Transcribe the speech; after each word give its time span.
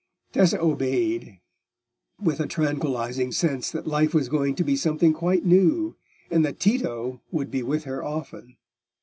Tessa 0.33 0.59
obeyed 0.59 1.41
with 2.19 2.39
a 2.39 2.47
tranquillising 2.47 3.31
sense 3.33 3.69
that 3.69 3.85
life 3.85 4.15
was 4.15 4.29
going 4.29 4.55
to 4.55 4.63
be 4.63 4.75
something 4.75 5.13
quite 5.13 5.45
new, 5.45 5.95
and 6.31 6.43
that 6.43 6.59
Tito 6.59 7.21
would 7.29 7.51
be 7.51 7.61
with 7.61 7.83
her 7.83 8.03
often. 8.03 8.57